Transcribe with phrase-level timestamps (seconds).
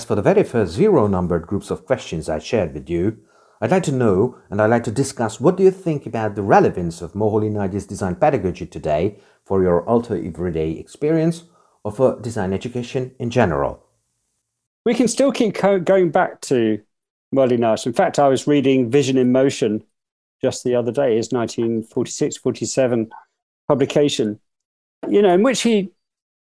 [0.00, 3.18] As for the very first zero numbered groups of questions I shared with you,
[3.60, 6.42] I'd like to know and I'd like to discuss what do you think about the
[6.42, 11.44] relevance of Moholy Nagy's design pedagogy today for your Aalto everyday experience
[11.84, 13.84] or for design education in general?
[14.86, 16.80] We can still keep going back to
[17.34, 17.90] Moholy Nagy.
[17.90, 19.84] In fact, I was reading Vision in Motion
[20.40, 23.10] just the other day, his 1946 47
[23.68, 24.40] publication,
[25.10, 25.90] you know, in which he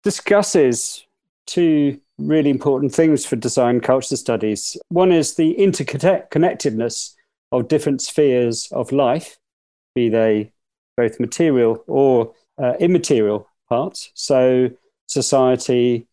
[0.04, 1.06] discusses
[1.48, 4.78] two really important things for design culture studies.
[4.90, 7.16] One is the interconnectedness
[7.52, 9.38] of different spheres of life,
[9.96, 10.54] be they
[10.98, 14.12] both material or uh, immaterial parts.
[14.14, 14.70] So,
[15.08, 16.08] society,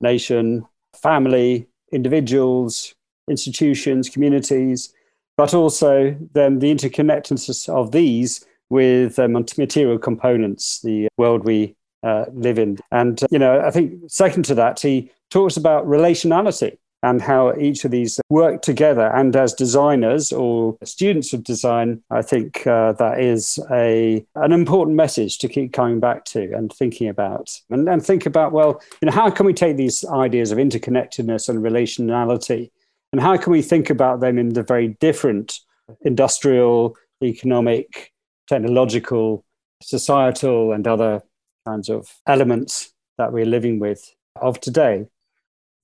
[0.00, 0.66] nation,
[1.00, 2.94] family, individuals,
[3.28, 4.92] institutions, communities,
[5.36, 12.26] but also then the interconnectedness of these with um, material components, the world we uh,
[12.32, 12.78] live in.
[12.90, 17.54] And, uh, you know, I think second to that, he talks about relationality and how
[17.54, 19.06] each of these work together.
[19.14, 24.96] And as designers or students of design, I think uh, that is a an important
[24.96, 27.50] message to keep coming back to and thinking about.
[27.70, 31.48] And, and think about, well, you know, how can we take these ideas of interconnectedness
[31.48, 32.70] and relationality
[33.12, 35.60] and how can we think about them in the very different
[36.02, 38.12] industrial, economic,
[38.48, 39.44] technological,
[39.82, 41.22] societal, and other
[41.66, 45.06] kinds of elements that we're living with of today?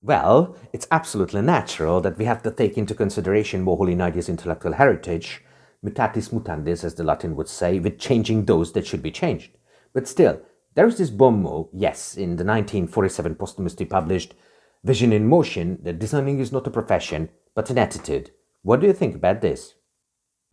[0.05, 5.43] Well, it's absolutely natural that we have to take into consideration Moholy Nagy's intellectual heritage,
[5.83, 9.49] mutatis mutandis, as the Latin would say, with changing those that should be changed.
[9.93, 10.39] But still,
[10.75, 14.35] there is this bommo, yes, in the 1947 posthumously published
[14.83, 18.29] Vision in Motion, that designing is not a profession, but an attitude.
[18.61, 19.73] What do you think about this?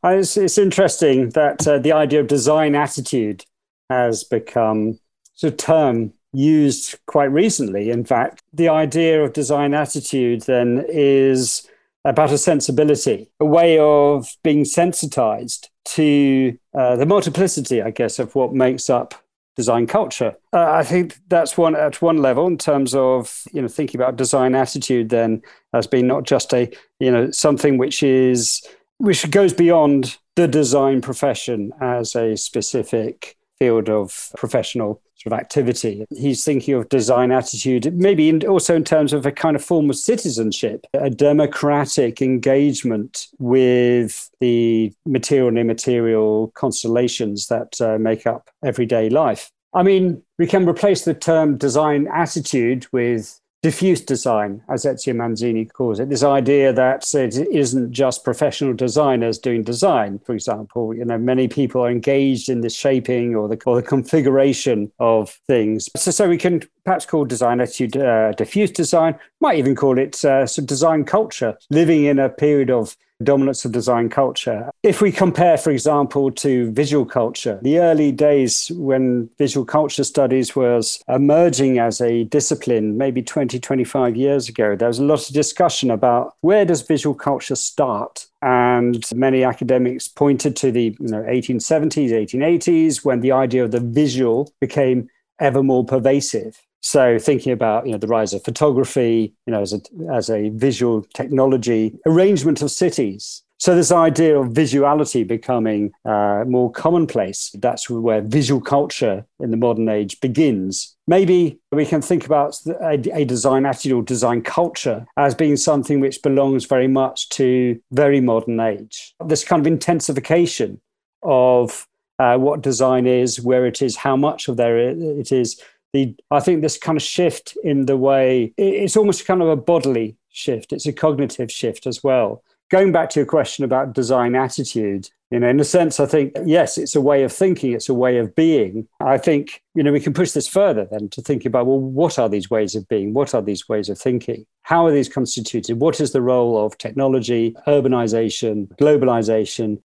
[0.03, 3.45] Uh, it's, it's interesting that uh, the idea of design attitude
[3.91, 4.99] has become
[5.43, 7.91] a term used quite recently.
[7.91, 11.69] In fact, the idea of design attitude then is
[12.05, 18.35] about a sensibility, a way of being sensitized to uh, the multiplicity, I guess, of
[18.35, 19.15] what makes up
[19.57, 20.35] design culture.
[20.53, 24.17] Uh, I think that's one at one level in terms of you know thinking about
[24.17, 25.43] design attitude then
[25.75, 28.67] as being not just a you know something which is
[28.97, 36.05] which goes beyond the design profession as a specific field of professional sort of activity.
[36.11, 39.91] He's thinking of design attitude, maybe in, also in terms of a kind of form
[39.91, 48.51] of citizenship, a democratic engagement with the material and immaterial constellations that uh, make up
[48.65, 49.51] everyday life.
[49.75, 55.73] I mean, we can replace the term design attitude with diffuse design, as Ezio Manzini
[55.73, 60.93] calls it, this idea that it isn't just professional designers doing design, for example.
[60.93, 65.39] You know, many people are engaged in the shaping or the, or the configuration of
[65.47, 65.89] things.
[65.97, 70.25] So, so we can perhaps call design attitude uh, diffuse design, might even call it
[70.25, 74.71] uh, some design culture, living in a period of dominance of design culture.
[74.83, 80.55] If we compare, for example, to visual culture, the early days when visual culture studies
[80.55, 85.35] was emerging as a discipline, maybe 20, 25 years ago, there was a lot of
[85.35, 88.27] discussion about where does visual culture start?
[88.43, 93.81] And many academics pointed to the you know, 1870s, 1880s, when the idea of the
[93.81, 95.09] visual became
[95.39, 96.61] ever more pervasive.
[96.83, 99.81] So thinking about you know the rise of photography, you know as a
[100.13, 103.43] as a visual technology, arrangement of cities.
[103.59, 107.55] So this idea of visuality becoming uh, more commonplace.
[107.61, 110.97] That's where visual culture in the modern age begins.
[111.07, 116.01] Maybe we can think about a, a design attitude or design culture as being something
[116.01, 119.15] which belongs very much to very modern age.
[119.25, 120.81] This kind of intensification
[121.23, 121.87] of
[122.19, 125.61] uh, what design is, where it is, how much of there it is,
[125.93, 129.57] the I think this kind of shift in the way it's almost kind of a
[129.57, 130.73] bodily shift.
[130.73, 132.43] It's a cognitive shift as well.
[132.71, 136.33] Going back to your question about design attitude, you know, in a sense, I think
[136.47, 138.89] yes, it's a way of thinking, it's a way of being.
[139.01, 142.19] I think you know we can push this further then to think about well, what
[142.19, 143.13] are these ways of being?
[143.13, 144.47] What are these ways of thinking?
[144.63, 145.81] How are these constituted?
[145.81, 149.83] What is the role of technology, urbanization, globalization,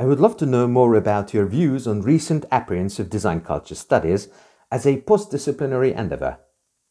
[0.00, 4.28] I would love to know more about your views on recent of design culture studies
[4.70, 6.38] as a post-disciplinary endeavor.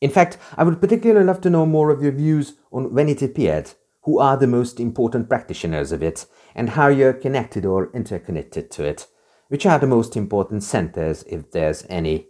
[0.01, 3.21] In fact, I would particularly love to know more of your views on when it
[3.21, 3.71] appeared,
[4.03, 6.25] who are the most important practitioners of it,
[6.55, 9.07] and how you're connected or interconnected to it.
[9.49, 12.27] Which are the most important centers, if there's any?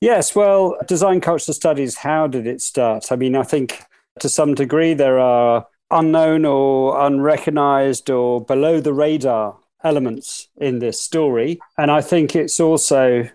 [0.00, 3.10] Yes, well, design culture studies, how did it start?
[3.10, 3.82] I mean, I think
[4.20, 11.00] to some degree there are unknown or unrecognized or below the radar elements in this
[11.00, 11.58] story.
[11.78, 13.28] And I think it's also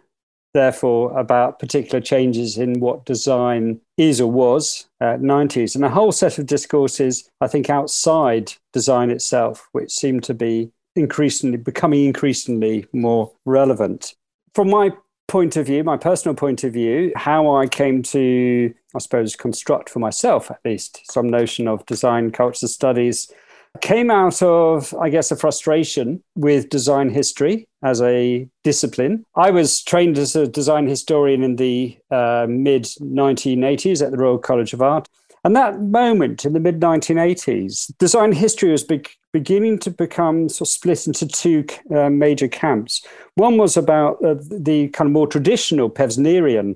[0.54, 6.12] therefore, about particular changes in what design is or was at 90s, and a whole
[6.12, 12.86] set of discourses, I think, outside design itself, which seem to be increasingly becoming increasingly
[12.94, 14.16] more relevant.
[14.54, 14.92] From my
[15.28, 19.90] point of view, my personal point of view, how I came to, I suppose, construct
[19.90, 23.32] for myself at least some notion of design culture studies
[23.80, 29.26] came out of, I guess, a frustration with design history as a discipline.
[29.36, 34.38] I was trained as a design historian in the uh, mid 1980s at the Royal
[34.38, 35.08] College of Art.
[35.44, 39.02] And that moment in the mid 1980s, design history was be-
[39.34, 41.66] beginning to become sort of split into two
[41.96, 43.04] uh, major camps.
[43.36, 46.76] One was about uh, the kind of more traditional Pevsnerian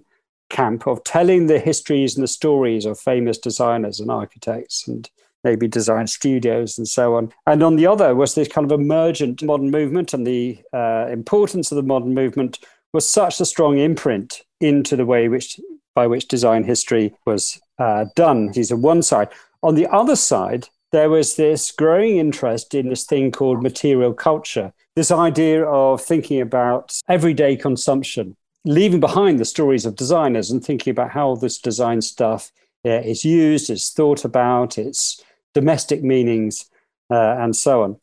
[0.49, 5.09] camp of telling the histories and the stories of famous designers and architects and
[5.45, 7.31] maybe design studios and so on.
[7.45, 11.71] And on the other was this kind of emergent modern movement, and the uh, importance
[11.71, 12.59] of the modern movement
[12.91, 15.59] was such a strong imprint into the way which
[15.93, 18.51] by which design history was uh, done.
[18.51, 19.29] These are one side.
[19.63, 24.73] On the other side, there was this growing interest in this thing called material culture,
[24.95, 30.91] this idea of thinking about everyday consumption, leaving behind the stories of designers and thinking
[30.91, 32.51] about how this design stuff
[32.85, 35.23] uh, is used, is thought about, it's
[35.55, 36.69] domestic meanings,
[37.09, 37.97] uh, and so on.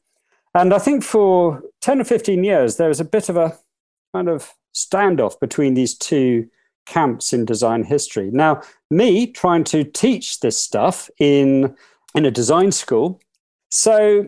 [0.55, 3.57] And I think for 10 or 15 years, there was a bit of a
[4.13, 6.49] kind of standoff between these two
[6.87, 8.31] camps in design history.
[8.33, 11.77] Now, me trying to teach this stuff in,
[12.15, 13.21] in a design school.
[13.71, 14.27] So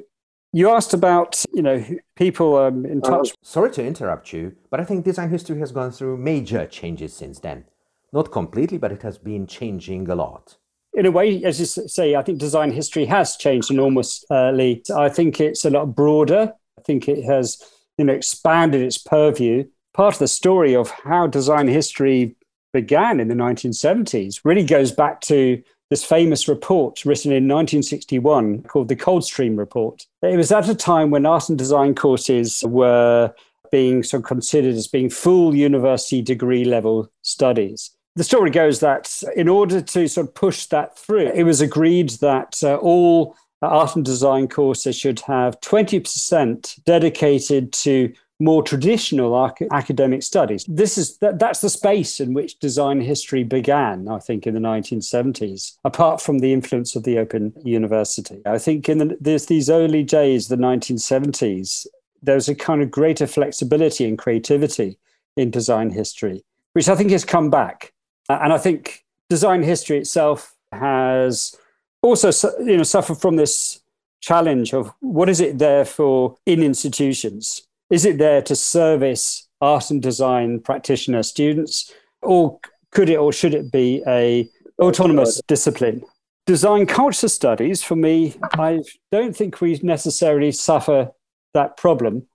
[0.52, 1.84] you asked about, you know,
[2.16, 3.30] people um, in touch.
[3.30, 7.12] Uh, sorry to interrupt you, but I think design history has gone through major changes
[7.12, 7.64] since then.
[8.12, 10.56] Not completely, but it has been changing a lot
[10.94, 14.82] in a way, as you say, I think design history has changed enormously.
[14.94, 16.52] I think it's a lot broader.
[16.78, 17.62] I think it has
[17.98, 19.64] you know, expanded its purview.
[19.92, 22.36] Part of the story of how design history
[22.72, 28.88] began in the 1970s really goes back to this famous report written in 1961 called
[28.88, 30.06] the Coldstream Report.
[30.22, 33.32] It was at a time when art and design courses were
[33.70, 39.22] being sort of considered as being full university degree level studies the story goes that
[39.36, 43.96] in order to sort of push that through, it was agreed that uh, all art
[43.96, 50.64] and design courses should have 20% dedicated to more traditional academic studies.
[50.68, 54.60] This is that, that's the space in which design history began, I think, in the
[54.60, 55.78] 1970s.
[55.84, 60.02] Apart from the influence of the Open University, I think in the, there's these early
[60.02, 61.86] days, the 1970s,
[62.22, 64.98] there was a kind of greater flexibility and creativity
[65.36, 67.93] in design history, which I think has come back.
[68.28, 71.56] Uh, and I think design history itself has
[72.02, 72.30] also
[72.60, 73.80] you know suffered from this
[74.20, 77.66] challenge of what is it there for in institutions?
[77.90, 81.92] Is it there to service art and design practitioner students,
[82.22, 82.58] or
[82.90, 84.48] could it or should it be a
[84.80, 86.02] autonomous discipline?
[86.46, 91.10] Design culture studies, for me, I don't think we necessarily suffer
[91.54, 92.26] that problem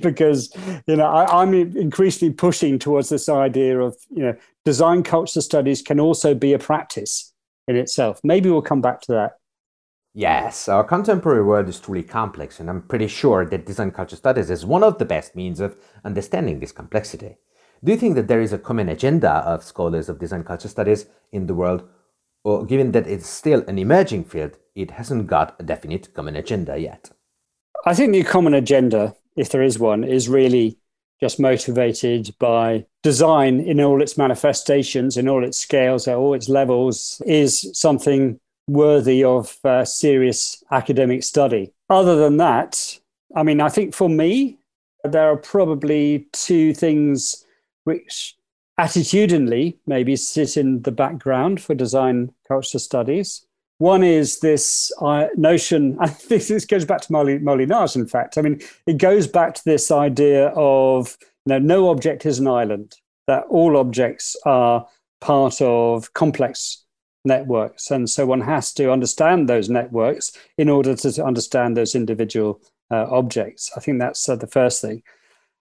[0.00, 0.54] because
[0.86, 5.82] you know I, am increasingly pushing towards this idea of you know design culture studies
[5.82, 7.32] can also be a practice
[7.68, 8.20] in itself.
[8.24, 9.32] Maybe we'll come back to that.
[10.14, 14.50] Yes, our contemporary world is truly complex, and I'm pretty sure that design culture studies
[14.50, 17.36] is one of the best means of understanding this complexity.
[17.82, 21.06] Do you think that there is a common agenda of scholars of design culture studies
[21.32, 21.88] in the world,
[22.44, 26.78] or given that it's still an emerging field, it hasn't got a definite common agenda
[26.78, 27.10] yet?
[27.86, 30.76] I think the common agenda if there is one, is really
[31.20, 36.48] just motivated by design in all its manifestations, in all its scales, at all its
[36.48, 41.72] levels, is something worthy of uh, serious academic study.
[41.88, 42.98] Other than that,
[43.36, 44.58] I mean, I think for me,
[45.04, 47.44] there are probably two things
[47.84, 48.36] which
[48.78, 53.46] attitudinally maybe sit in the background for design culture studies.
[53.82, 55.98] One is this uh, notion,
[56.28, 58.38] this goes back to Moholy Nagy, in fact.
[58.38, 62.46] I mean, it goes back to this idea of you know, no object is an
[62.46, 62.94] island,
[63.26, 64.86] that all objects are
[65.20, 66.84] part of complex
[67.24, 67.90] networks.
[67.90, 72.60] And so one has to understand those networks in order to understand those individual
[72.92, 73.68] uh, objects.
[73.76, 75.02] I think that's uh, the first thing.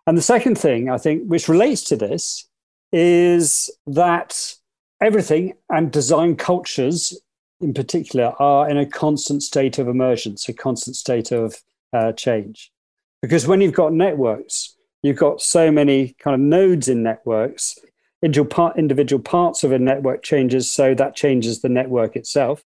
[0.06, 2.48] And the second thing, I think, which relates to this,
[2.92, 4.58] is that
[5.02, 7.20] everything and design cultures
[7.62, 11.56] in particular are in a constant state of emergence, a constant state of
[11.94, 12.72] uh, change.
[13.22, 17.78] Because when you've got networks, you've got so many kind of nodes in networks,
[18.22, 22.64] individual, part, individual parts of a network changes, so that changes the network itself.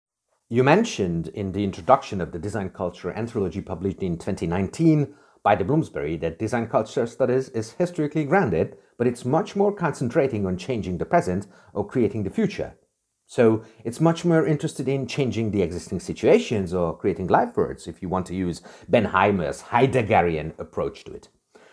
[0.49, 5.65] You mentioned in the introduction of the Design Culture Anthology published in 2019 by the
[5.65, 10.99] Bloomsbury that design culture studies is historically grounded, but it's much more concentrating on changing
[10.99, 12.75] the present or creating the future.
[13.31, 18.03] So it's much more interested in changing the existing situations or creating life words, if
[18.03, 21.29] you want to use Ben Highmore's Heideggerian approach to it.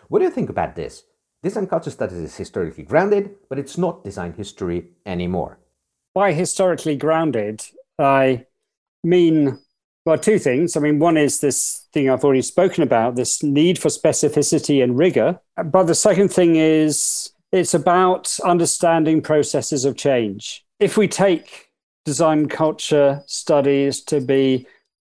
[0.08, 1.06] What do you think about this?
[1.42, 5.58] Design culture studies is historically grounded, but it's not design history anymore.
[6.14, 7.64] By historically grounded,
[7.98, 8.46] I
[9.04, 9.58] mean
[10.06, 10.78] well, two things.
[10.78, 14.96] I mean, one is this thing I've already spoken about, this need for specificity and
[14.98, 15.40] rigor.
[15.66, 20.64] But the second thing is it's about understanding processes of change.
[20.80, 21.72] If we take
[22.06, 24.68] design culture studies to be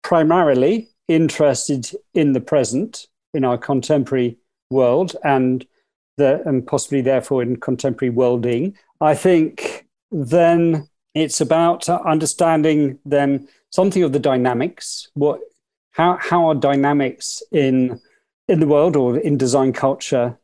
[0.03, 4.39] primarily interested in the present, in our contemporary
[4.71, 5.67] world, and
[6.17, 14.03] the, and possibly therefore in contemporary worlding, I think then it's about understanding then something
[14.03, 15.09] of the dynamics.
[15.15, 15.41] What,
[15.93, 18.01] how, how are dynamics in
[18.49, 20.37] in the world or in design culture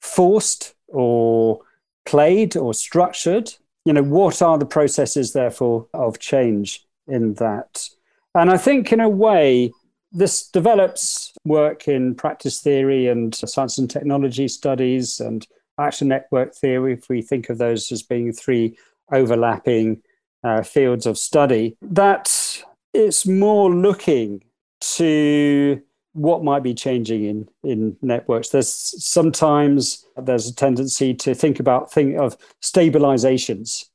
[0.00, 1.60] forced or
[2.04, 3.54] played or structured?
[3.84, 7.88] You know, what are the processes therefore of change in that?
[8.34, 9.72] And I think in a way,
[10.12, 15.46] this develops work in practice theory and science and technology studies and
[15.78, 18.76] actor network theory, if we think of those as being three
[19.10, 20.02] overlapping
[20.44, 22.62] uh, fields of study, that
[22.92, 24.42] it's more looking
[24.80, 25.80] to
[26.12, 28.50] what might be changing in, in networks.
[28.50, 28.68] There's
[29.04, 33.86] sometimes there's a tendency to think about think of stabilizations,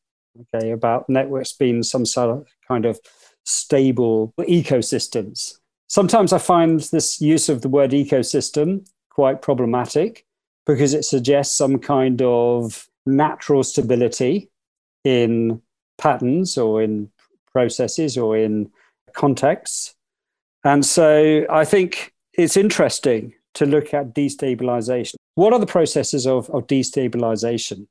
[0.53, 2.99] okay, about networks being some sort of kind of
[3.43, 5.59] stable ecosystems.
[5.87, 10.25] Sometimes I find this use of the word ecosystem quite problematic
[10.65, 14.49] because it suggests some kind of natural stability
[15.05, 15.61] in
[15.97, 17.09] patterns or in
[17.51, 18.69] processes or in
[19.15, 19.95] contexts.
[20.67, 25.15] And so I think it's interesting to look at destabilization.
[25.35, 27.87] What are the processes of, of destabilization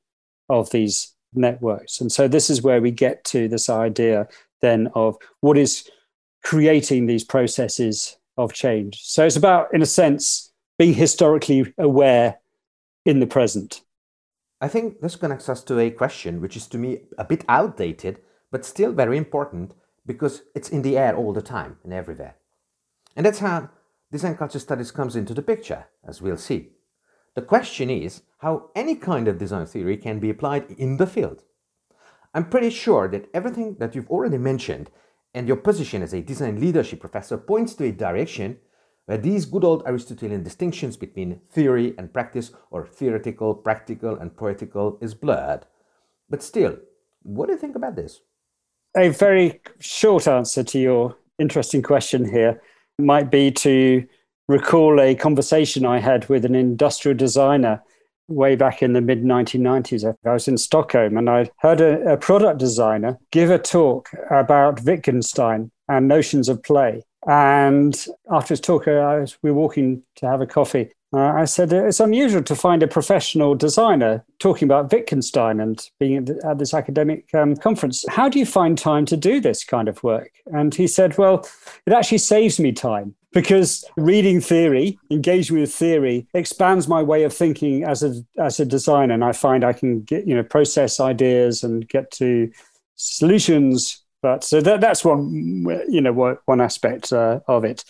[0.47, 1.99] of these networks?
[1.99, 4.27] And so this is where we get to this idea
[4.61, 5.89] then of what is
[6.43, 9.01] creating these processes of change.
[9.01, 12.37] So it's about, in a sense, being historically aware
[13.05, 13.81] in the present.
[14.61, 18.19] I think this connects us to a question which is to me a bit outdated,
[18.51, 19.73] but still very important
[20.05, 22.35] because it's in the air all the time and everywhere.
[23.17, 23.69] And that's how
[24.11, 26.69] design culture studies comes into the picture, as we'll see.
[27.35, 31.43] The question is how any kind of design theory can be applied in the field.
[32.35, 34.91] I'm pretty sure that everything that you've already mentioned
[35.33, 38.59] and your position as a design leadership professor points to a direction
[39.07, 44.99] where these good old Aristotelian distinctions between theory and practice, or theoretical, practical, and poetical,
[45.01, 45.65] is blurred.
[46.29, 46.77] But still,
[47.23, 48.21] what do you think about this?
[48.95, 52.61] A very short answer to your interesting question here
[52.99, 54.05] might be to
[54.47, 57.83] recall a conversation I had with an industrial designer
[58.27, 60.15] way back in the mid 1990s.
[60.25, 64.83] I was in Stockholm and I heard a, a, product designer give a talk about
[64.83, 67.03] Wittgenstein and notions of play.
[67.25, 70.91] And after his talk, was, we were walking to have a coffee.
[71.13, 76.27] Uh, I said, It's unusual to find a professional designer talking about Wittgenstein and being
[76.43, 78.03] at this academic um, conference.
[78.09, 80.31] How do you find time to do this kind of work?
[80.47, 81.47] And he said, Well,
[81.85, 87.33] it actually saves me time because reading theory, engaging with theory, expands my way of
[87.33, 90.99] thinking as a as a designer, and I find I can get you know process
[90.99, 92.51] ideas and get to
[92.95, 94.03] solutions.
[94.27, 97.85] But so that, that's one you know one aspect uh, of it.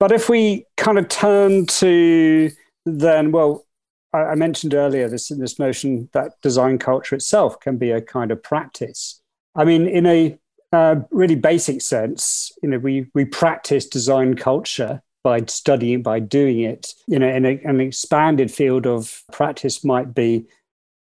[0.00, 2.50] But if we kind of turn to
[2.86, 3.66] then, well,
[4.14, 8.42] I, mentioned earlier this this notion that design culture itself can be a kind of
[8.42, 9.20] practice.
[9.54, 10.38] I mean, in a
[10.72, 16.60] uh, really basic sense, you know, we we practice design culture by studying, by doing
[16.60, 16.94] it.
[17.06, 20.46] You know, in a, an expanded field of practice might be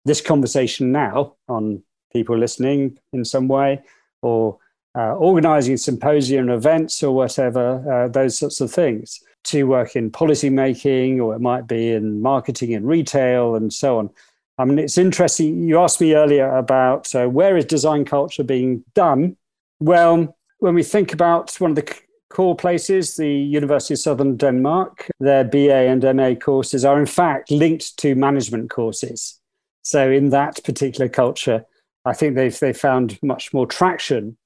[0.05, 3.83] this conversation now on people listening in some way,
[4.21, 4.59] or
[4.97, 9.21] uh, organizing symposium events or whatever, uh, those sorts of things.
[9.49, 13.99] To work in policy making, or it might be in marketing and retail, and so
[13.99, 14.09] on.
[14.57, 15.69] I mean, it's interesting.
[15.69, 19.37] You asked me earlier about uh, where is design culture being done
[19.81, 21.95] well, when we think about one of the
[22.31, 27.51] core places, the University of Southern Denmark, their BA and MA courses are in fact
[27.51, 29.41] linked to management courses.
[29.83, 31.65] So in that particular culture,
[32.05, 34.37] I think they've they found much more traction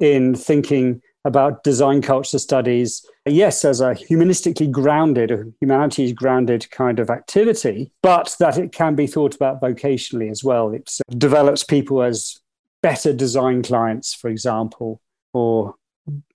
[0.00, 6.98] in thinking about design culture studies, yes, as a humanistically grounded, a humanities grounded kind
[6.98, 10.70] of activity, but that it can be thought about vocationally as well.
[10.70, 12.40] It develops people as
[12.82, 15.00] better design clients, for example,
[15.32, 15.74] or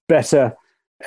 [0.08, 0.56] better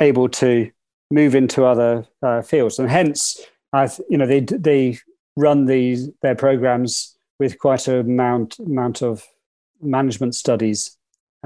[0.01, 0.71] able to
[1.11, 2.79] move into other uh, fields.
[2.79, 3.41] And hence,
[3.73, 4.99] I, you know, they they
[5.37, 9.25] run these their programs with quite a amount amount of
[9.81, 10.97] management studies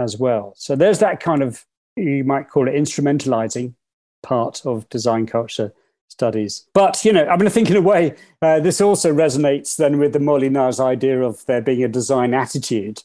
[0.01, 0.55] as well.
[0.57, 1.65] So there's that kind of
[1.97, 3.75] you might call it instrumentalizing
[4.23, 5.73] part of design culture
[6.09, 6.67] studies.
[6.75, 9.99] But you know, I mean, I think in a way uh, this also resonates then
[9.99, 13.03] with the Moholy Nagy's idea of there being a design attitude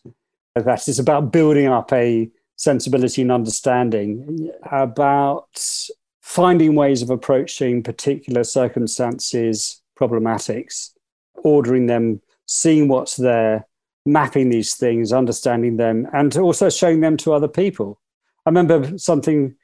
[0.56, 5.60] that is about building up a sensibility and understanding about
[6.22, 10.92] finding ways of approaching particular circumstances, problematics,
[11.44, 13.68] ordering them, seeing what's there,
[14.06, 18.00] mapping these things, understanding them, and also showing them to other people.
[18.46, 19.56] I remember something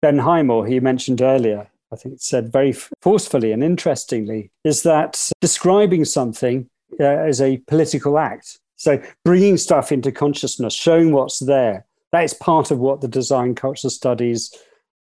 [0.00, 6.04] Ben Highmore, he mentioned earlier, I think said very forcefully and interestingly, is that describing
[6.04, 6.68] something
[6.98, 8.58] uh, is a political act.
[8.76, 13.54] So bringing stuff into consciousness, showing what's there, that is part of what the design
[13.54, 14.52] culture studies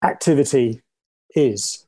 [0.04, 0.82] activity
[1.34, 1.86] is.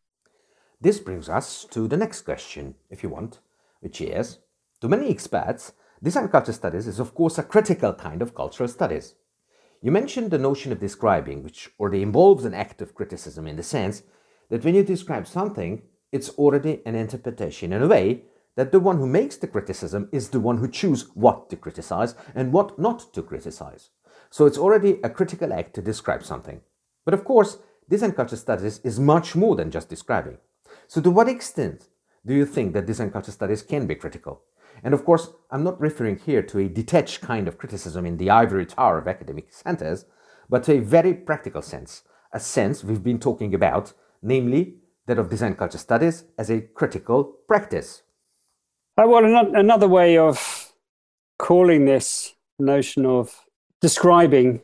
[0.81, 3.41] This brings us to the next question, if you want,
[3.81, 4.39] which is
[4.81, 5.73] to many experts,
[6.05, 9.15] design culture studies is, of course, a critical kind of cultural studies.
[9.81, 13.63] You mentioned the notion of describing, which already involves an act of criticism in the
[13.63, 14.03] sense
[14.51, 15.83] that when you describe something,
[16.13, 18.25] it's already an interpretation in a way
[18.57, 22.15] that the one who makes the criticism is the one who chooses what to criticize
[22.35, 23.89] and what not to criticize.
[24.31, 26.61] So it's already a critical act to describe something.
[27.07, 27.59] But of course,
[27.89, 30.37] design culture studies is much more than just describing.
[30.87, 31.89] So to what extent
[32.27, 34.43] do you think that design culture studies can be critical?
[34.83, 38.31] And of course, I'm not referring here to a detached kind of criticism in the
[38.31, 40.05] ivory tower of academic centers,
[40.49, 42.03] but to a very practical sense,
[42.33, 44.75] a sense we've been talking about, namely
[45.07, 48.03] that of design culture studies as a critical practice.
[48.97, 50.73] Uh, well, another way of
[51.39, 53.45] calling this notion of
[53.81, 54.61] describing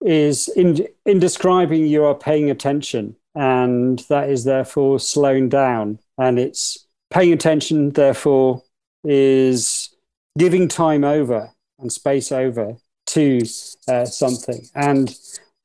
[0.00, 5.98] is in, in describing, you are paying attention, and that is therefore slowing down.
[6.18, 8.62] And it's paying attention, therefore,
[9.06, 9.94] is
[10.38, 13.40] giving time over and space over to
[13.88, 14.66] uh, something.
[14.74, 15.16] And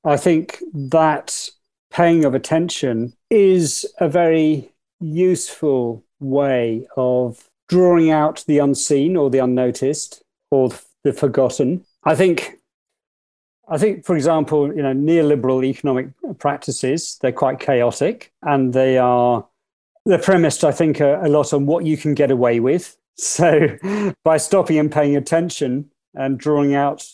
[0.03, 1.49] I think that
[1.91, 9.39] paying of attention is a very useful way of drawing out the unseen or the
[9.39, 10.69] unnoticed or
[11.03, 11.85] the forgotten.
[12.03, 12.57] I think
[13.69, 19.47] I think, for example, you know, neoliberal economic practices, they're quite chaotic and they are
[20.05, 23.77] they're premised, I think, a, a lot on what you can get away with so
[24.23, 27.05] by stopping and paying attention and drawing out,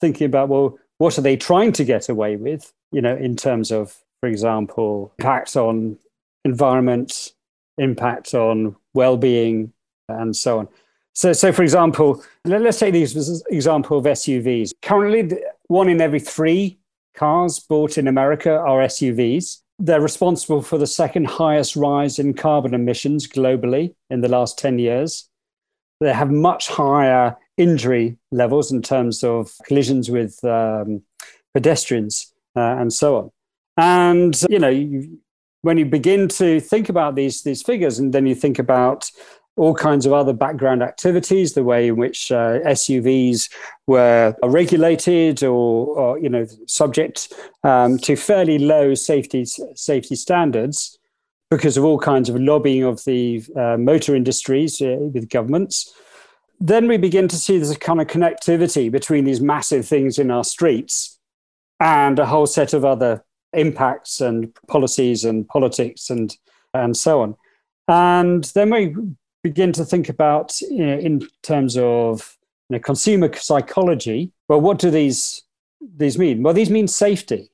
[0.00, 3.70] thinking about, well, what are they trying to get away with, you know, in terms
[3.70, 5.98] of, for example, impact on
[6.44, 7.32] environment,
[7.78, 9.72] impact on well-being,
[10.08, 10.68] and so on.
[11.14, 14.72] So, so for example, let's take this example of SUVs.
[14.82, 16.78] Currently, one in every three
[17.14, 19.60] cars bought in America are SUVs.
[19.78, 24.78] They're responsible for the second highest rise in carbon emissions globally in the last 10
[24.78, 25.28] years.
[26.00, 31.02] They have much higher injury levels in terms of collisions with um,
[31.54, 33.30] pedestrians uh, and so on.
[33.76, 35.18] And, you know, you,
[35.62, 39.10] when you begin to think about these, these figures and then you think about
[39.56, 43.50] all kinds of other background activities, the way in which uh, SUVs
[43.86, 50.98] were regulated or, or you know, subject um, to fairly low safety safety standards
[51.50, 55.94] because of all kinds of lobbying of the uh, motor industries uh, with governments.
[56.58, 60.44] Then we begin to see this kind of connectivity between these massive things in our
[60.44, 61.18] streets
[61.80, 66.36] and a whole set of other impacts and policies and politics and
[66.72, 67.36] and so on.
[67.86, 68.96] And then we
[69.44, 72.36] begin to think about you know, in terms of
[72.68, 74.32] you know, consumer psychology.
[74.48, 75.42] Well, what do these
[75.96, 76.42] these mean?
[76.42, 77.50] Well, these mean safety.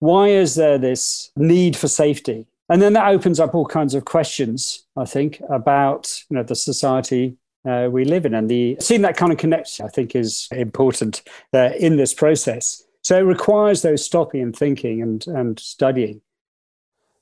[0.00, 2.46] Why is there this need for safety?
[2.70, 6.54] And then that opens up all kinds of questions, I think, about you know, the
[6.54, 7.36] society
[7.68, 8.34] uh, we live in.
[8.34, 12.84] And the seeing that kind of connection, I think, is important uh, in this process.
[13.02, 16.22] So it requires those stopping and thinking and, and studying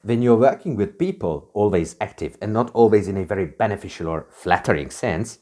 [0.09, 4.27] when you're working with people always active and not always in a very beneficial or
[4.31, 5.41] flattering sense,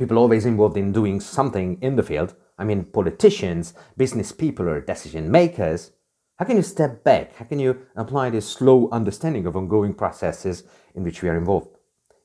[0.00, 4.80] people always involved in doing something in the field, I mean politicians, business people, or
[4.80, 5.92] decision makers,
[6.40, 7.36] how can you step back?
[7.36, 10.64] How can you apply this slow understanding of ongoing processes
[10.96, 11.68] in which we are involved?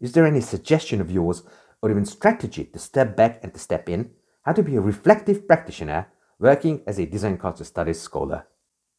[0.02, 1.44] Is there any suggestion of yours
[1.84, 4.10] or even strategy to step back and to step in?
[4.42, 6.08] How to be a reflective practitioner
[6.40, 8.48] working as a design culture studies scholar?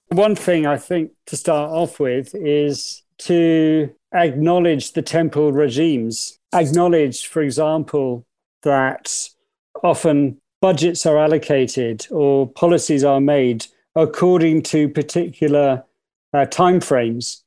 [0.08, 6.38] One thing I think to start off with is to acknowledge the temporal regimes.
[6.54, 8.24] Acknowledge, for example,
[8.62, 9.28] that
[9.82, 15.84] often budgets are allocated or policies are made according to particular
[16.32, 17.42] uh, timeframes.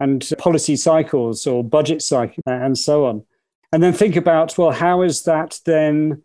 [0.00, 3.24] and policy cycles or budget cycles and so on.
[3.72, 6.22] And then think about, well, how is that then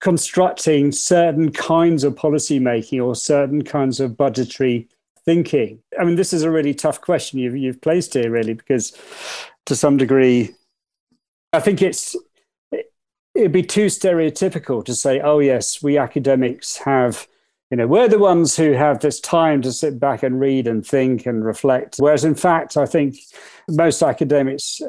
[0.00, 4.88] constructing certain kinds of policy making or certain kinds of budgetary
[5.26, 5.80] thinking?
[5.98, 8.96] I mean, this is a really tough question you've, you've placed here, really, because
[9.66, 10.54] to some degree,
[11.52, 12.16] I think it's
[13.34, 17.26] it'd be too stereotypical to say, oh yes, we academics have,
[17.70, 20.86] you know, we're the ones who have this time to sit back and read and
[20.86, 21.96] think and reflect.
[21.98, 23.16] Whereas in fact, I think
[23.68, 24.80] most academics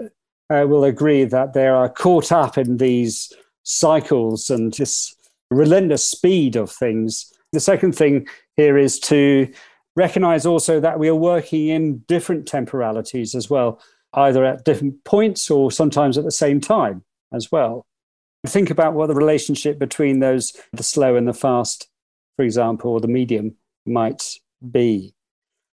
[0.49, 5.13] uh, will agree that they are caught up in these cycles and this
[5.51, 7.33] relentless speed of things.
[7.51, 9.51] The second thing here is to
[9.97, 13.81] recognize also that we are working in different temporalities as well,
[14.13, 17.85] either at different points or sometimes at the same time as well.
[18.45, 21.89] Think about what the relationship between those, the slow and the fast,
[22.35, 23.55] for example, or the medium
[23.85, 24.37] might
[24.71, 25.15] be.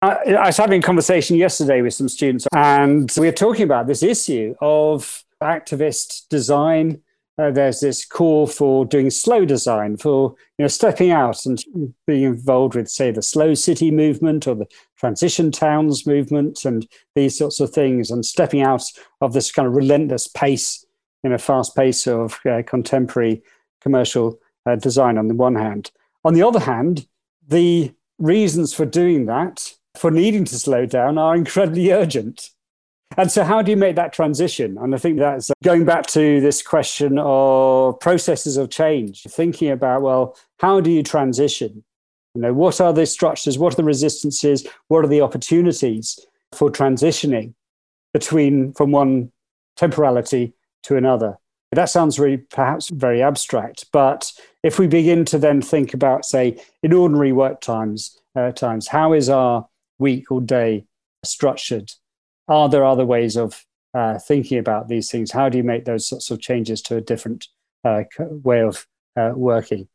[0.02, 3.86] I, I was having a conversation yesterday with some students, and we were talking about
[3.86, 7.02] this issue of activist design.
[7.40, 11.64] Uh, there's this call for doing slow design, for you know stepping out and
[12.08, 17.38] being involved with, say, the slow city movement or the transition towns movement, and these
[17.38, 18.84] sorts of things, and stepping out
[19.22, 20.84] of this kind of relentless pace
[21.24, 23.44] in a fast pace of uh, contemporary
[23.82, 25.92] commercial uh, design on the one hand.
[26.24, 27.08] On the other hand,
[27.48, 32.50] the reasons for doing that, for needing to slow down, are incredibly urgent.
[33.16, 34.78] And so, how do you make that transition?
[34.78, 40.02] And I think that's going back to this question of processes of change, thinking about,
[40.02, 41.84] well, how do you transition?
[42.36, 43.58] You know, what are the structures?
[43.58, 44.68] What are the resistances?
[44.90, 46.20] What are the opportunities
[46.54, 47.54] for transitioning
[48.14, 49.32] between from one
[49.76, 51.38] temporality to another.
[51.72, 54.32] That sounds really perhaps very abstract, but
[54.64, 59.14] if we begin to then think about, say, in ordinary work times, uh, times, how
[59.14, 59.68] is our
[60.00, 60.86] week or day
[61.24, 61.92] structured?
[62.48, 65.32] Are there other ways of uh, thinking about these things?
[65.32, 67.48] How do you make those sorts of changes to a different
[67.84, 69.88] uh, way of uh, working?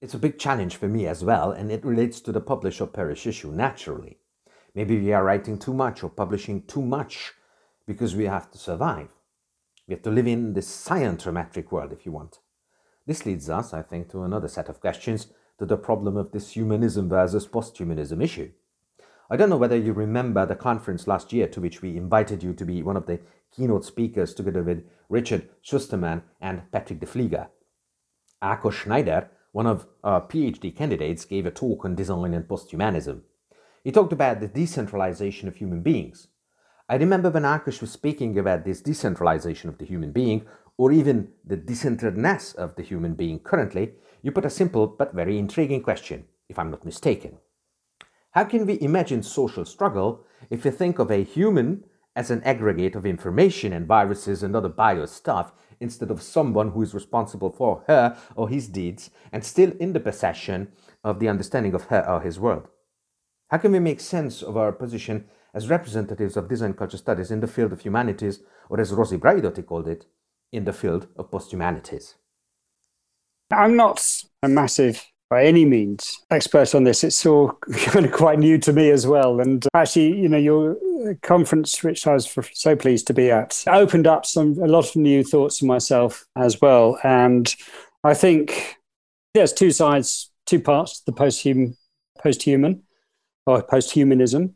[0.00, 2.86] It's a big challenge for me as well, and it relates to the publish or
[2.86, 4.18] perish issue naturally.
[4.74, 7.32] Maybe we are writing too much or publishing too much
[7.86, 9.08] because we have to survive.
[9.86, 12.38] We have to live in this scientometric world, if you want.
[13.06, 16.50] This leads us, I think, to another set of questions to the problem of this
[16.50, 18.52] humanism versus posthumanism issue.
[19.30, 22.54] I don't know whether you remember the conference last year to which we invited you
[22.54, 23.20] to be one of the
[23.54, 27.48] keynote speakers together with Richard Shusterman and Patrick de Vlieger.
[28.42, 33.22] Ákos Schneider, one of our PhD candidates, gave a talk on design and posthumanism.
[33.84, 36.28] He talked about the decentralization of human beings,
[36.90, 40.46] I remember when Ákos was speaking about this decentralization of the human being,
[40.78, 45.38] or even the decenteredness of the human being currently, you put a simple but very
[45.38, 47.36] intriguing question, if I'm not mistaken.
[48.38, 51.82] How can we imagine social struggle if we think of a human
[52.14, 56.82] as an aggregate of information and viruses and other bio stuff instead of someone who
[56.82, 60.68] is responsible for her or his deeds and still in the possession
[61.02, 62.68] of the understanding of her or his world?
[63.50, 67.40] How can we make sense of our position as representatives of design culture studies in
[67.40, 68.38] the field of humanities,
[68.70, 70.06] or as Rosi Braidotti called it,
[70.52, 72.14] in the field of posthumanities.
[73.50, 74.00] I'm not
[74.44, 77.04] a massive, by any means, expert on this.
[77.04, 79.40] It's all kind of quite new to me as well.
[79.40, 80.76] And actually, you know, your
[81.22, 84.96] conference, which I was so pleased to be at, opened up some a lot of
[84.96, 86.98] new thoughts for myself as well.
[87.02, 87.54] And
[88.04, 88.76] I think
[89.34, 91.76] there's two sides, two parts: the post-human,
[92.18, 92.82] post-human,
[93.46, 94.54] or posthumanism,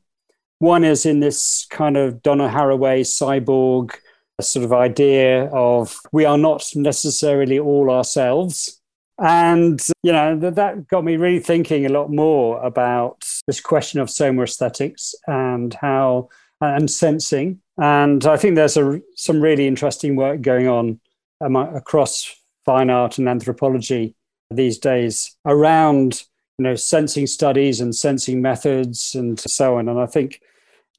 [0.62, 3.96] one is in this kind of Donna Haraway cyborg
[4.40, 8.80] sort of idea of we are not necessarily all ourselves.
[9.18, 14.00] And, you know, that, that got me really thinking a lot more about this question
[14.00, 16.28] of somaesthetics and how,
[16.60, 17.60] and sensing.
[17.78, 21.00] And I think there's a, some really interesting work going on
[21.40, 24.14] across fine art and anthropology
[24.50, 26.24] these days around,
[26.58, 29.88] you know, sensing studies and sensing methods and so on.
[29.88, 30.40] And I think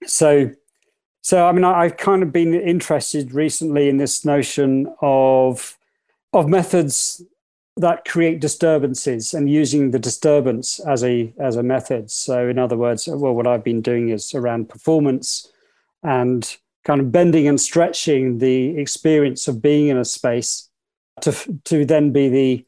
[0.05, 0.51] so,
[1.21, 5.77] so I mean, I, have kind of been interested recently in this notion of
[6.33, 7.21] of methods
[7.77, 12.11] that create disturbances and using the disturbance as a as a method.
[12.11, 15.51] So, in other words, well, what I've been doing is around performance
[16.03, 20.69] and kind of bending and stretching the experience of being in a space
[21.21, 21.31] to
[21.65, 22.65] to then be the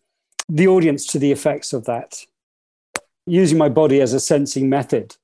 [0.49, 2.23] the audience to the effects of that
[3.25, 5.15] using my body as a sensing method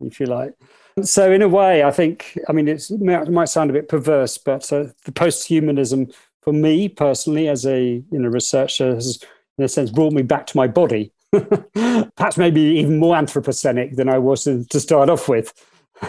[0.00, 0.54] if you like
[1.02, 2.90] so, in a way, I think, I mean, it
[3.30, 6.08] might sound a bit perverse, but uh, the post-humanism,
[6.42, 9.22] for me personally, as a you know researcher, has
[9.58, 11.12] in a sense brought me back to my body.
[11.32, 15.52] Perhaps maybe even more anthropocenic than I was to start off with.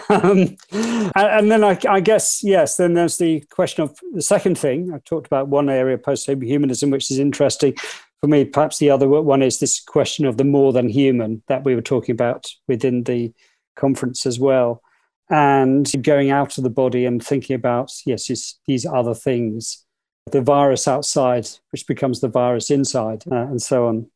[0.08, 4.58] Um, and, and, then I, I, guess, yes, then there's the question of the second
[4.58, 4.92] thing.
[4.92, 7.74] I talked about one area, post-humanism, which is interesting
[8.20, 8.44] for me.
[8.44, 11.82] Perhaps the other one is this question of the more than human that we were
[11.82, 13.32] talking about within the
[13.76, 14.82] conference as well.
[15.30, 19.84] And going out of the body and thinking about, yes, these other things,
[20.30, 24.06] the virus outside, which becomes the virus inside, uh, and so on.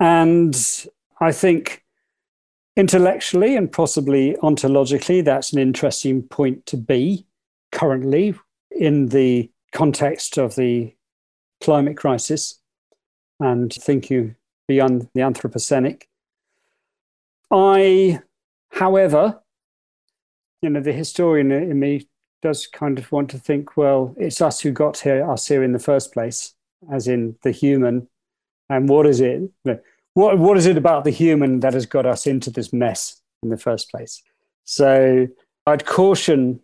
[0.00, 0.56] And
[1.20, 1.84] I think
[2.76, 7.24] Intellectually and possibly ontologically, that's an interesting point to be
[7.72, 8.34] currently
[8.70, 10.94] in the context of the
[11.62, 12.60] climate crisis
[13.40, 14.36] and thinking
[14.68, 16.02] beyond the Anthropocenic.
[17.50, 18.20] I,
[18.72, 19.40] however,
[20.60, 22.06] you know, the historian in me
[22.46, 25.72] does kind of want to think, well, it's us who got here, us here in
[25.72, 26.54] the first place,
[26.92, 28.06] as in the human.
[28.70, 29.50] And what is it?
[30.14, 33.48] what what is it about the human that has got us into this mess in
[33.48, 34.22] the first place?
[34.62, 35.26] So
[35.66, 36.60] I'd caution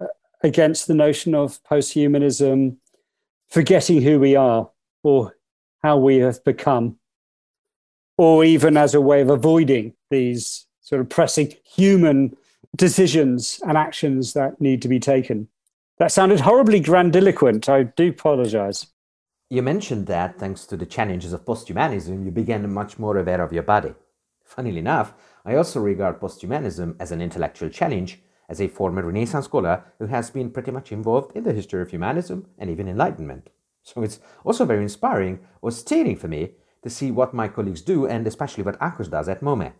[0.00, 0.06] uh,
[0.42, 2.76] against the notion of posthumanism,
[3.48, 4.68] forgetting who we are
[5.04, 5.36] or
[5.84, 6.96] how we have become,
[8.18, 12.36] or even as a way of avoiding these sort of pressing human
[12.76, 15.48] decisions and actions that need to be taken.
[15.98, 17.68] That sounded horribly grandiloquent.
[17.68, 18.86] I do apologize.
[19.50, 23.52] You mentioned that thanks to the challenges of posthumanism, you became much more aware of
[23.52, 23.94] your body.
[24.44, 25.12] Funnily enough,
[25.44, 30.30] I also regard posthumanism as an intellectual challenge as a former Renaissance scholar who has
[30.30, 33.50] been pretty much involved in the history of humanism and even Enlightenment.
[33.82, 36.52] So it's also very inspiring or stirring for me
[36.82, 39.72] to see what my colleagues do and especially what Akos does at MOME.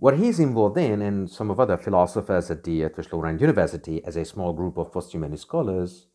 [0.00, 4.16] What he's involved in, and some of other philosophers at the Eötvös Loránd University as
[4.16, 6.06] a small group of posthumanist scholars,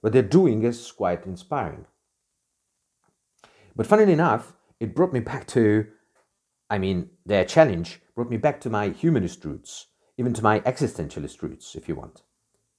[0.00, 1.86] what they're doing is quite inspiring.
[3.74, 5.88] But funnily enough, it brought me back to,
[6.70, 11.42] I mean, their challenge brought me back to my humanist roots, even to my existentialist
[11.42, 12.22] roots, if you want.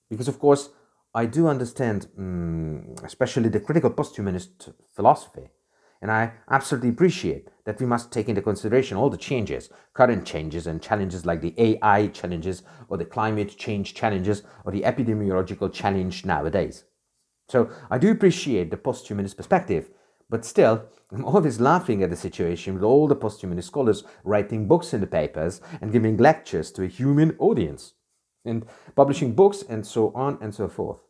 [0.10, 0.70] Because, of course,
[1.14, 5.50] I do understand, um, especially the critical posthumanist philosophy,
[6.02, 10.66] and I absolutely appreciate that we must take into consideration all the changes, current changes,
[10.66, 16.26] and challenges like the AI challenges, or the climate change challenges, or the epidemiological challenge
[16.26, 16.86] nowadays.
[17.50, 19.90] So I do appreciate the posthumanist perspective,
[20.30, 24.94] but still, I'm always laughing at the situation with all the posthumanist scholars writing books
[24.94, 27.94] in the papers and giving lectures to a human audience,
[28.46, 31.09] and publishing books and so on and so forth.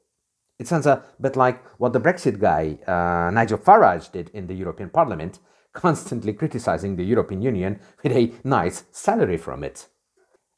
[0.59, 4.53] It sounds a bit like what the Brexit guy, uh, Nigel Farage, did in the
[4.53, 5.39] European Parliament,
[5.73, 9.87] constantly criticizing the European Union with a nice salary from it.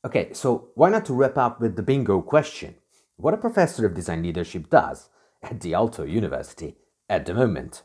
[0.04, 2.76] Okay, so why not to wrap up with the bingo question?
[3.18, 5.10] What a professor of design leadership does
[5.44, 7.84] at the Aalto University at the moment?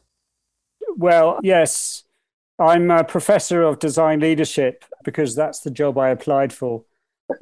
[0.96, 2.04] Well, yes.
[2.58, 6.84] I'm a professor of design leadership because that's the job I applied for.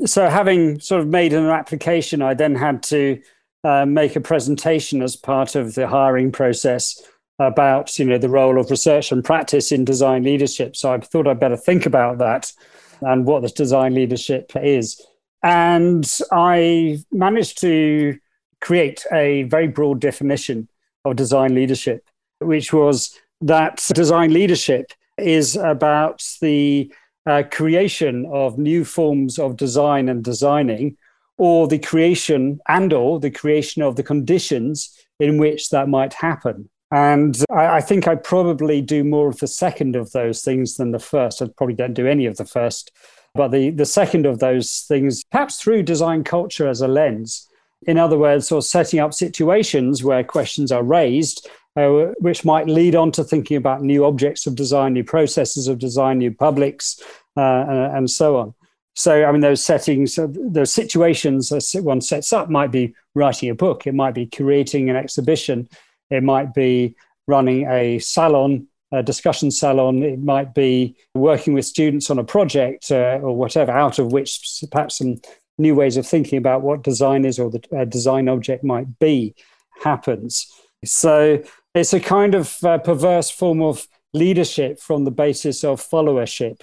[0.07, 3.21] So, having sort of made an application, I then had to
[3.65, 7.03] uh, make a presentation as part of the hiring process
[7.39, 10.77] about you know the role of research and practice in design leadership.
[10.77, 12.53] So I thought I'd better think about that
[13.01, 15.01] and what this design leadership is.
[15.43, 18.19] And I managed to
[18.61, 20.69] create a very broad definition
[21.05, 22.07] of design leadership,
[22.39, 26.93] which was that design leadership is about the
[27.27, 30.97] uh, creation of new forms of design and designing
[31.37, 36.69] or the creation and or the creation of the conditions in which that might happen
[36.95, 40.93] and I, I, think I probably do more of the second of those things than
[40.93, 41.43] the first.
[41.43, 42.93] I probably don't do any of the first.
[43.35, 47.49] But the, the second of those things, perhaps through design culture as a lens,
[47.87, 52.95] in other words, or setting up situations where questions are raised, uh, which might lead
[52.95, 57.03] on to thinking about new objects of design, new processes of design, new publics,
[57.37, 58.55] uh, and, so on.
[58.95, 63.51] So, I mean, those settings, uh, those situations that one sets up might be writing
[63.51, 65.69] a book, it might be creating an exhibition,
[66.11, 66.95] it might be
[67.27, 72.91] running a salon, a discussion salon, it might be working with students on a project
[72.93, 75.21] uh, or whatever, out of which perhaps some
[75.59, 79.35] new ways of thinking about what design is or the uh, design object might be
[79.83, 80.47] happens.
[80.85, 81.43] So
[81.75, 86.61] it's a kind of uh, perverse form of leadership from the basis of followership,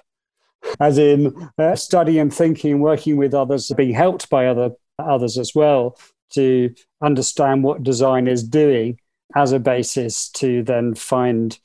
[0.79, 5.55] as in uh, study and thinking, working with others, being helped by other others as
[5.55, 5.97] well
[6.31, 8.99] to understand what design is doing
[9.35, 11.59] as a basis to then find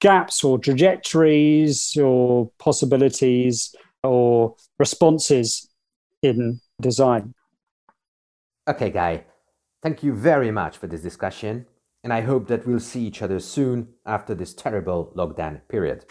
[0.00, 5.68] gaps or trajectories or possibilities or responses
[6.22, 7.34] in design.
[8.68, 9.24] Okay, Guy,
[9.82, 11.66] thank you very much for this discussion,
[12.04, 16.04] and I hope that we'll see each other soon after this terrible lockdown period.